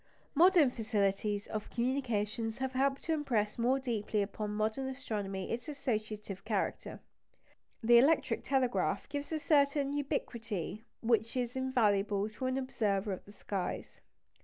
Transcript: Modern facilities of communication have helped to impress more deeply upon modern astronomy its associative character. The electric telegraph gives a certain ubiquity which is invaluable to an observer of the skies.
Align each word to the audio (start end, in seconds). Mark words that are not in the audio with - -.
Modern 0.33 0.71
facilities 0.71 1.45
of 1.45 1.69
communication 1.69 2.49
have 2.53 2.71
helped 2.71 3.03
to 3.03 3.13
impress 3.13 3.59
more 3.59 3.77
deeply 3.77 4.23
upon 4.23 4.49
modern 4.55 4.87
astronomy 4.87 5.51
its 5.51 5.67
associative 5.69 6.43
character. 6.43 7.01
The 7.83 7.99
electric 7.99 8.43
telegraph 8.43 9.07
gives 9.09 9.31
a 9.31 9.37
certain 9.37 9.93
ubiquity 9.93 10.85
which 11.03 11.37
is 11.37 11.55
invaluable 11.55 12.29
to 12.29 12.47
an 12.47 12.57
observer 12.57 13.11
of 13.13 13.25
the 13.25 13.31
skies. 13.33 13.99